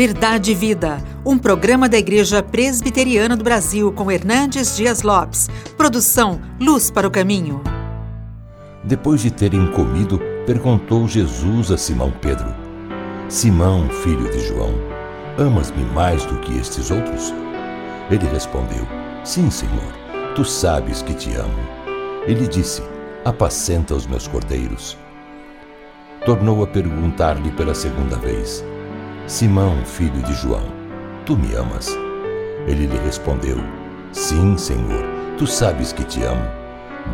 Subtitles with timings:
[0.00, 5.50] Verdade e Vida, um programa da Igreja Presbiteriana do Brasil com Hernandes Dias Lopes.
[5.76, 7.60] Produção Luz para o Caminho.
[8.82, 12.48] Depois de terem comido, perguntou Jesus a Simão Pedro:
[13.28, 14.72] Simão, filho de João,
[15.36, 17.34] amas-me mais do que estes outros?
[18.10, 18.88] Ele respondeu:
[19.22, 19.92] Sim, Senhor,
[20.34, 21.60] tu sabes que te amo.
[22.26, 22.82] Ele disse:
[23.22, 24.96] Apacenta os meus cordeiros.
[26.24, 28.64] Tornou a perguntar-lhe pela segunda vez:
[29.26, 30.64] Simão, filho de João,
[31.24, 31.88] tu me amas?
[32.66, 33.56] Ele lhe respondeu:
[34.12, 35.04] Sim, Senhor,
[35.38, 36.44] tu sabes que te amo.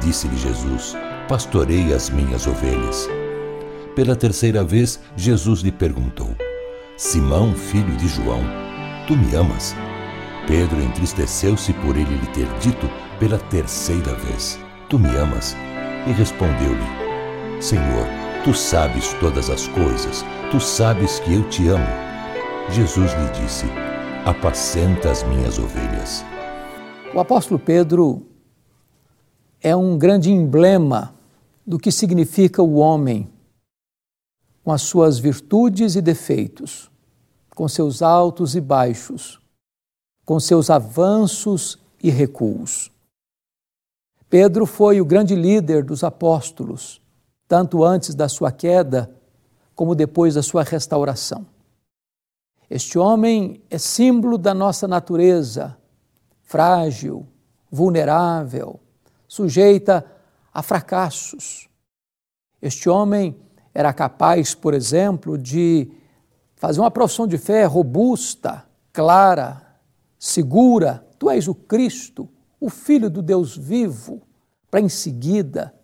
[0.00, 0.96] Disse-lhe Jesus:
[1.28, 3.08] Pastorei as minhas ovelhas.
[3.94, 6.34] Pela terceira vez, Jesus lhe perguntou:
[6.96, 8.42] Simão, filho de João,
[9.06, 9.74] tu me amas?
[10.46, 12.88] Pedro entristeceu-se por ele lhe ter dito
[13.18, 15.56] pela terceira vez: Tu me amas?
[16.06, 18.06] E respondeu-lhe: Senhor,
[18.44, 22.05] tu sabes todas as coisas, tu sabes que eu te amo.
[22.70, 23.64] Jesus lhe disse:
[24.24, 26.24] Apacenta as minhas ovelhas.
[27.14, 28.26] O apóstolo Pedro
[29.62, 31.14] é um grande emblema
[31.64, 33.30] do que significa o homem,
[34.64, 36.90] com as suas virtudes e defeitos,
[37.54, 39.40] com seus altos e baixos,
[40.24, 42.90] com seus avanços e recuos.
[44.28, 47.00] Pedro foi o grande líder dos apóstolos,
[47.46, 49.08] tanto antes da sua queda
[49.72, 51.46] como depois da sua restauração.
[52.68, 55.76] Este homem é símbolo da nossa natureza,
[56.42, 57.26] frágil,
[57.70, 58.80] vulnerável,
[59.28, 60.04] sujeita
[60.52, 61.68] a fracassos.
[62.60, 63.36] Este homem
[63.72, 65.90] era capaz, por exemplo, de
[66.56, 69.62] fazer uma profissão de fé robusta, clara,
[70.18, 72.28] segura: Tu és o Cristo,
[72.58, 74.22] o Filho do Deus vivo,
[74.70, 75.74] para em seguida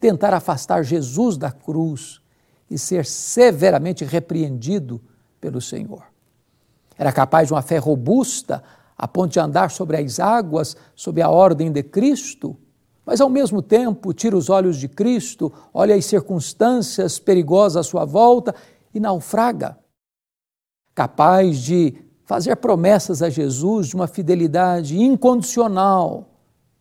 [0.00, 2.20] tentar afastar Jesus da cruz
[2.68, 5.00] e ser severamente repreendido
[5.40, 6.11] pelo Senhor.
[6.96, 8.62] Era capaz de uma fé robusta,
[8.96, 12.56] a ponto de andar sobre as águas, sob a ordem de Cristo,
[13.04, 18.04] mas ao mesmo tempo tira os olhos de Cristo, olha as circunstâncias perigosas à sua
[18.04, 18.54] volta
[18.94, 19.76] e naufraga.
[20.94, 21.94] Capaz de
[22.24, 26.28] fazer promessas a Jesus de uma fidelidade incondicional,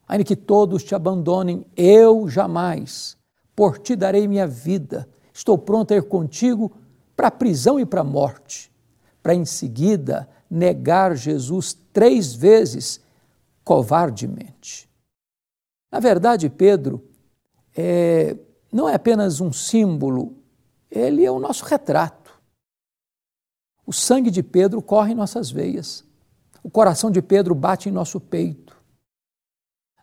[0.07, 3.17] ainda que todos te abandonem, eu jamais,
[3.55, 6.71] por ti darei minha vida, estou pronto a ir contigo
[7.15, 8.70] para a prisão e para a morte
[9.21, 12.99] para em seguida negar Jesus três vezes
[13.63, 14.89] covardemente.
[15.91, 17.03] Na verdade, Pedro
[17.75, 18.37] é,
[18.71, 20.37] não é apenas um símbolo,
[20.89, 22.39] ele é o nosso retrato.
[23.85, 26.03] O sangue de Pedro corre em nossas veias,
[26.63, 28.79] o coração de Pedro bate em nosso peito.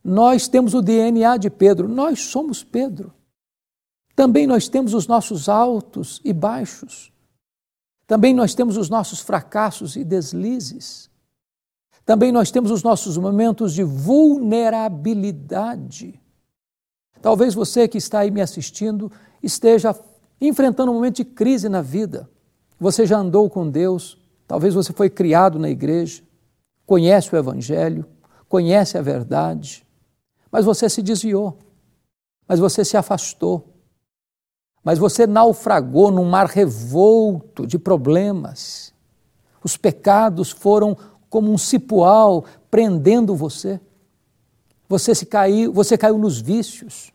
[0.02, 3.12] Nós temos o DNA de Pedro, nós somos Pedro.
[4.14, 7.12] Também nós temos os nossos altos e baixos.
[8.08, 11.10] Também nós temos os nossos fracassos e deslizes.
[12.06, 16.18] Também nós temos os nossos momentos de vulnerabilidade.
[17.20, 19.94] Talvez você que está aí me assistindo esteja
[20.40, 22.30] enfrentando um momento de crise na vida.
[22.80, 24.16] Você já andou com Deus,
[24.46, 26.22] talvez você foi criado na igreja,
[26.86, 28.06] conhece o Evangelho,
[28.48, 29.86] conhece a verdade,
[30.50, 31.58] mas você se desviou,
[32.46, 33.77] mas você se afastou
[34.82, 38.94] mas você naufragou num mar revolto de problemas.
[39.62, 40.96] Os pecados foram
[41.28, 43.80] como um cipual prendendo você.
[44.88, 47.12] Você se caiu, você caiu nos vícios.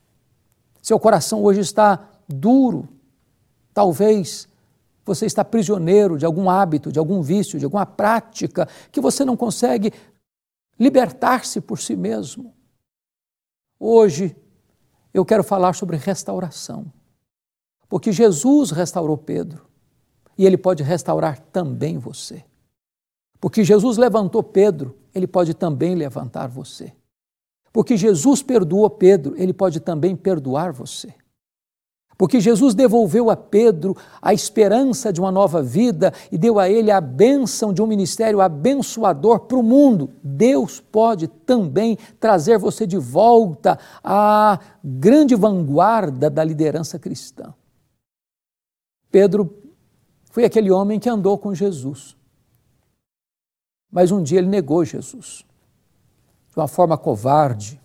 [0.81, 2.87] Seu coração hoje está duro.
[3.73, 4.47] Talvez
[5.05, 9.35] você está prisioneiro de algum hábito, de algum vício, de alguma prática que você não
[9.35, 9.91] consegue
[10.79, 12.53] libertar-se por si mesmo.
[13.79, 14.35] Hoje
[15.13, 16.91] eu quero falar sobre restauração.
[17.93, 19.67] Porque Jesus restaurou Pedro
[20.35, 22.43] e ele pode restaurar também você.
[23.39, 26.91] Porque Jesus levantou Pedro, ele pode também levantar você.
[27.71, 31.13] Porque Jesus perdoou Pedro, ele pode também perdoar você.
[32.17, 36.89] Porque Jesus devolveu a Pedro a esperança de uma nova vida e deu a ele
[36.89, 40.09] a bênção de um ministério abençoador para o mundo.
[40.23, 47.53] Deus pode também trazer você de volta à grande vanguarda da liderança cristã.
[49.13, 49.55] Pedro
[50.31, 52.17] foi aquele homem que andou com Jesus.
[53.91, 55.45] Mas um dia ele negou Jesus,
[56.49, 57.79] de uma forma covarde,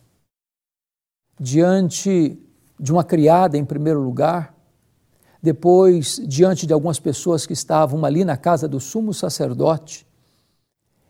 [1.38, 2.42] diante
[2.80, 4.54] de uma criada, em primeiro lugar,
[5.42, 10.06] depois diante de algumas pessoas que estavam ali na casa do sumo sacerdote.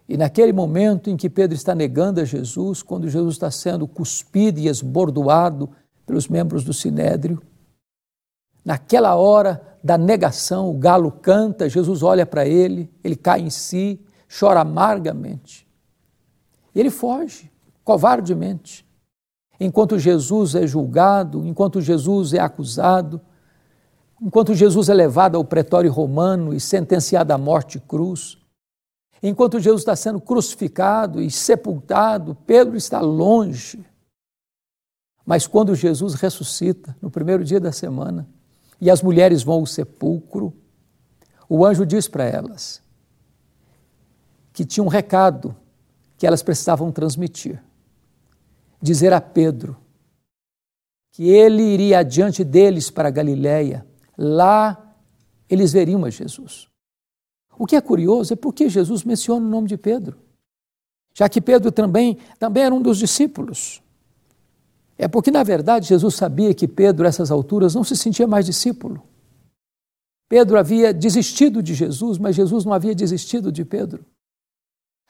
[0.09, 4.59] E naquele momento em que Pedro está negando a Jesus, quando Jesus está sendo cuspido
[4.59, 5.71] e esbordoado
[6.05, 7.41] pelos membros do sinédrio,
[8.65, 14.01] naquela hora da negação, o galo canta, Jesus olha para ele, ele cai em si,
[14.39, 15.67] chora amargamente.
[16.75, 17.51] E ele foge,
[17.85, 18.87] covardemente.
[19.61, 23.21] Enquanto Jesus é julgado, enquanto Jesus é acusado,
[24.21, 28.39] enquanto Jesus é levado ao pretório romano e sentenciado à morte cruz,
[29.23, 33.85] enquanto Jesus está sendo crucificado e sepultado, Pedro está longe.
[35.27, 38.29] Mas quando Jesus ressuscita, no primeiro dia da semana,
[38.81, 40.53] e as mulheres vão ao sepulcro,
[41.49, 42.83] o anjo diz para elas
[44.53, 45.55] que tinha um recado
[46.17, 47.63] que elas precisavam transmitir.
[48.83, 49.77] Dizer a Pedro
[51.13, 53.87] que ele iria adiante deles para Galiléia,
[54.17, 54.95] lá
[55.49, 56.69] eles veriam a Jesus.
[57.59, 60.19] O que é curioso é porque Jesus menciona o nome de Pedro,
[61.15, 63.83] já que Pedro também, também era um dos discípulos.
[64.99, 68.45] É porque, na verdade, Jesus sabia que Pedro, a essas alturas, não se sentia mais
[68.45, 69.01] discípulo.
[70.29, 74.05] Pedro havia desistido de Jesus, mas Jesus não havia desistido de Pedro.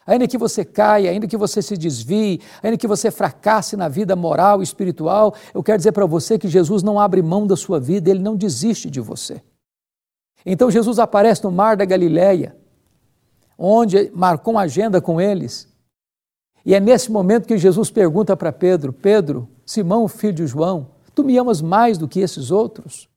[0.05, 4.15] Ainda que você caia, ainda que você se desvie, ainda que você fracasse na vida
[4.15, 7.79] moral e espiritual, eu quero dizer para você que Jesus não abre mão da sua
[7.79, 9.41] vida, ele não desiste de você.
[10.45, 12.55] Então Jesus aparece no mar da Galileia,
[13.57, 15.67] onde marcou uma agenda com eles.
[16.65, 21.23] E é nesse momento que Jesus pergunta para Pedro: Pedro, Simão, filho de João, tu
[21.23, 23.07] me amas mais do que esses outros?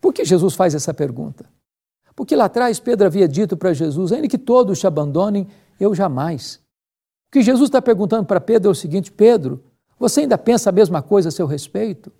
[0.00, 1.44] Por que Jesus faz essa pergunta?
[2.16, 5.46] Porque lá atrás Pedro havia dito para Jesus: ainda que todos te abandonem,
[5.78, 6.58] eu jamais.
[7.28, 9.62] O que Jesus está perguntando para Pedro é o seguinte: Pedro,
[9.98, 12.10] você ainda pensa a mesma coisa a seu respeito?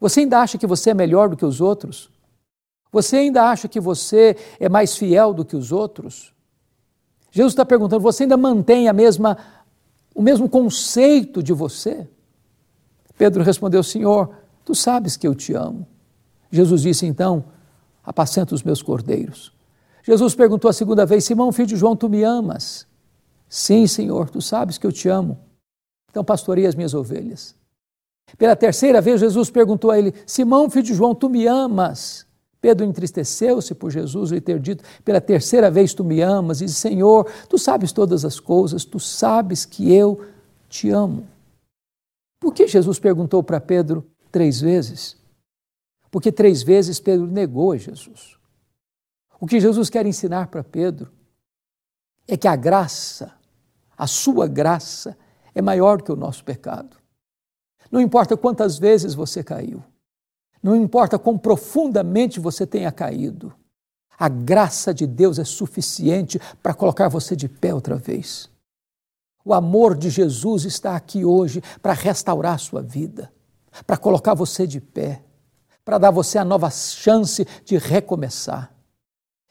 [0.00, 2.08] Você ainda acha que você é melhor do que os outros?
[2.90, 6.32] Você ainda acha que você é mais fiel do que os outros?
[7.30, 9.36] Jesus está perguntando: você ainda mantém a mesma,
[10.14, 12.08] o mesmo conceito de você?
[13.16, 14.30] Pedro respondeu: Senhor,
[14.64, 15.86] tu sabes que eu te amo.
[16.50, 17.44] Jesus disse então:
[18.04, 19.52] Apacenta os meus cordeiros.
[20.02, 22.86] Jesus perguntou a segunda vez: Simão, filho de João, tu me amas?
[23.48, 25.38] Sim, Senhor, tu sabes que eu te amo.
[26.10, 27.54] Então pastorei as minhas ovelhas.
[28.36, 32.26] Pela terceira vez, Jesus perguntou a ele: Simão, filho de João, tu me amas?
[32.60, 36.60] Pedro entristeceu-se por Jesus lhe ter dito: Pela terceira vez tu me amas?
[36.60, 40.20] E disse: Senhor, tu sabes todas as coisas, tu sabes que eu
[40.68, 41.26] te amo.
[42.38, 45.16] Por que Jesus perguntou para Pedro três vezes?
[46.10, 48.38] Porque três vezes Pedro negou Jesus.
[49.40, 51.12] O que Jesus quer ensinar para Pedro
[52.26, 53.34] é que a graça,
[53.96, 55.16] a sua graça,
[55.54, 56.96] é maior que o nosso pecado.
[57.90, 59.82] Não importa quantas vezes você caiu,
[60.62, 63.54] não importa quão profundamente você tenha caído,
[64.18, 68.50] a graça de Deus é suficiente para colocar você de pé outra vez.
[69.46, 73.32] O amor de Jesus está aqui hoje para restaurar a sua vida,
[73.86, 75.22] para colocar você de pé,
[75.84, 78.74] para dar você a nova chance de recomeçar,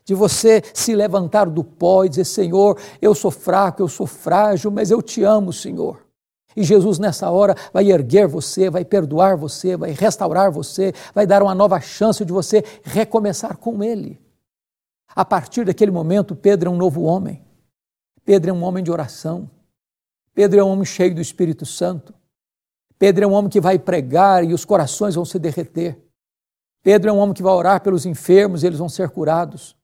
[0.04, 4.70] de você se levantar do pó e dizer: Senhor, eu sou fraco, eu sou frágil,
[4.70, 6.06] mas eu te amo, Senhor.
[6.58, 11.42] E Jesus, nessa hora, vai erguer você, vai perdoar você, vai restaurar você, vai dar
[11.42, 14.20] uma nova chance de você recomeçar com Ele.
[15.16, 17.42] A partir daquele momento, Pedro é um novo homem.
[18.26, 19.55] Pedro é um homem de oração.
[20.36, 22.14] Pedro é um homem cheio do Espírito Santo.
[23.00, 25.98] Pedro é um homem que vai pregar e os corações vão se derreter.
[26.84, 29.78] Pedro é um homem que vai orar pelos enfermos e eles vão ser curados.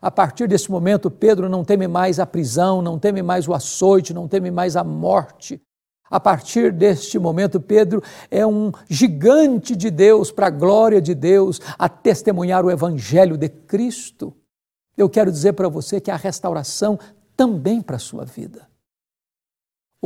[0.00, 4.14] A partir desse momento, Pedro não teme mais a prisão, não teme mais o açoite,
[4.14, 5.60] não teme mais a morte.
[6.08, 11.60] A partir deste momento, Pedro é um gigante de Deus, para a glória de Deus,
[11.76, 14.32] a testemunhar o Evangelho de Cristo.
[14.96, 16.96] Eu quero dizer para você que há restauração
[17.36, 18.68] também para a sua vida.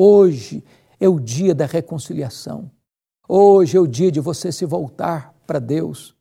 [0.02, 0.64] Hoje
[0.98, 2.70] é o dia da reconciliação.
[3.28, 6.16] Hoje é o dia de você se voltar para Deus.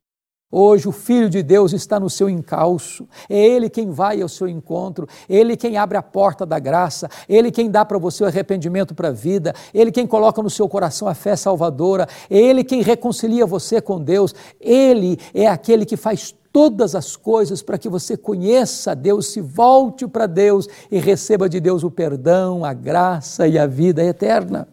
[0.52, 4.50] Hoje o Filho de Deus está no seu encalço, é Ele quem vai ao seu
[4.50, 8.94] encontro, Ele quem abre a porta da graça, Ele quem dá para você o arrependimento
[8.94, 13.46] para a vida, Ele quem coloca no seu coração a fé salvadora, Ele quem reconcilia
[13.46, 18.96] você com Deus, Ele é aquele que faz todas as coisas para que você conheça
[18.96, 23.66] Deus, se volte para Deus e receba de Deus o perdão, a graça e a
[23.66, 24.68] vida eterna.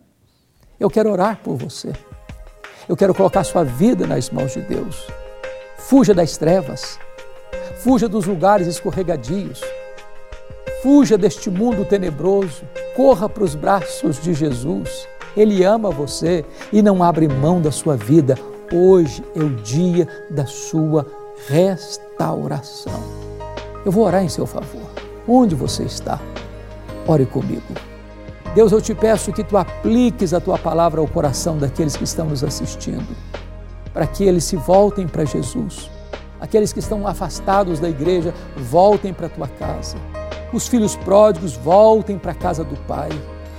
[0.78, 1.92] Eu quero orar por você.
[2.88, 5.06] Eu quero colocar sua vida nas mãos de Deus.
[5.76, 6.98] Fuja das trevas.
[7.78, 9.60] Fuja dos lugares escorregadios.
[10.82, 12.62] Fuja deste mundo tenebroso.
[12.94, 15.08] Corra para os braços de Jesus.
[15.36, 18.36] Ele ama você e não abre mão da sua vida.
[18.72, 21.06] Hoje é o dia da sua
[21.48, 23.00] restauração.
[23.84, 24.82] Eu vou orar em seu favor.
[25.28, 26.20] Onde você está?
[27.06, 27.74] Ore comigo.
[28.54, 32.26] Deus, eu te peço que tu apliques a tua palavra ao coração daqueles que estão
[32.26, 33.16] nos assistindo,
[33.92, 35.90] para que eles se voltem para Jesus
[36.40, 39.96] Aqueles que estão afastados da igreja, voltem para a tua casa.
[40.52, 43.08] Os filhos pródigos, voltem para a casa do Pai.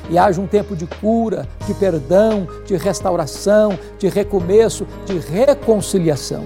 [0.09, 6.45] E haja um tempo de cura, de perdão, de restauração, de recomeço, de reconciliação.